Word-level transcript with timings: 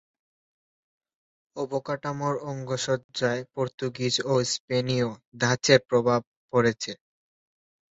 অবকাঠামোর 1.55 2.35
অঙ্গসজ্জ্বায় 2.49 3.41
পর্তুগিজ 3.53 4.15
ও 4.25 4.43
স্পেনীয় 4.51 5.07
ধাঁচের 5.41 5.79
প্রভাব 5.89 6.21
পড়েছে। 6.53 6.91